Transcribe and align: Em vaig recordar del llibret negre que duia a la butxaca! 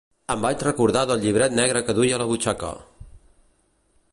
Em 0.35 0.45
vaig 0.45 0.63
recordar 0.67 1.03
del 1.11 1.21
llibret 1.25 1.53
negre 1.59 1.83
que 1.89 1.95
duia 1.99 2.17
a 2.17 2.21
la 2.23 2.27
butxaca! 2.33 2.73